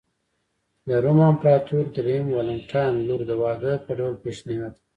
[0.87, 4.85] د روم امپراتور درېیم والنټیناین لور د واده په ډول پېشنهاد کړه